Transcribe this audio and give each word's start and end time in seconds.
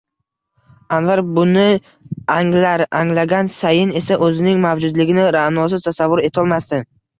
Anvar 0.95 1.19
buni 1.35 1.65
anglar, 2.37 2.85
anglagan 3.01 3.53
sayin 3.59 3.93
esa 4.01 4.19
o’zining 4.31 4.67
mavjudligini 4.67 5.29
Ra’nosiz 5.39 5.89
tasavvur 5.91 6.27
etolmasdi. 6.33 6.85